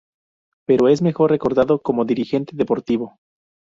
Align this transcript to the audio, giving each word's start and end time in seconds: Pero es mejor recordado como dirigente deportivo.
Pero 0.67 0.87
es 0.87 1.03
mejor 1.03 1.29
recordado 1.29 1.79
como 1.83 2.05
dirigente 2.05 2.55
deportivo. 2.55 3.19